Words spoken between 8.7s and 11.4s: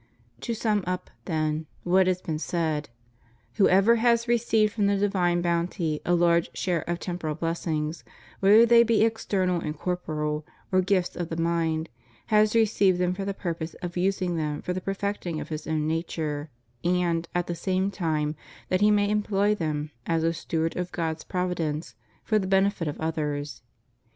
be external and corporeal, or gifts of the